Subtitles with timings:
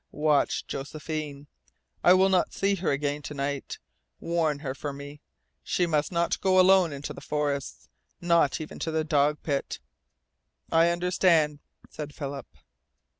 [0.09, 1.45] Watch Josephine.
[2.03, 3.77] I will not see her again to night.
[4.19, 5.21] Warn her for me.
[5.61, 7.87] She must not go alone in the forests
[8.19, 9.79] not even to the dog pit."
[10.71, 12.47] "I understand," said Philip.